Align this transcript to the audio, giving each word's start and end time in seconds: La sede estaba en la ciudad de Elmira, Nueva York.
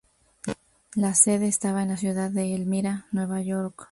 La 0.95 1.13
sede 1.13 1.47
estaba 1.47 1.83
en 1.83 1.89
la 1.89 1.97
ciudad 1.97 2.31
de 2.31 2.55
Elmira, 2.55 3.05
Nueva 3.11 3.39
York. 3.39 3.89